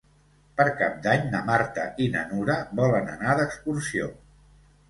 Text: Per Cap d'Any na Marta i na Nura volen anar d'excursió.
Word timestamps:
Per 0.59 0.63
Cap 0.79 0.95
d'Any 1.03 1.27
na 1.35 1.41
Marta 1.51 1.85
i 2.05 2.09
na 2.15 2.25
Nura 2.31 2.57
volen 2.81 3.15
anar 3.19 3.37
d'excursió. 3.41 4.13